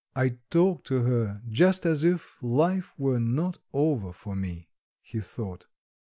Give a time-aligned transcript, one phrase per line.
[0.15, 4.67] "I talk to her just as if life were not over for me,"
[4.99, 5.67] he thought.